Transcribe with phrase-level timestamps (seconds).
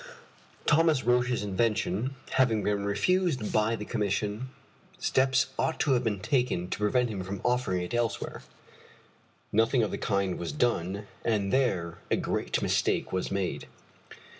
[0.65, 4.49] Thomas Roch's invention having been refused by the commission,
[4.97, 8.41] steps ought to have been taken to prevent him from offering it elsewhere.
[9.51, 13.67] Nothing of the kind was done, and there a great mistake was made.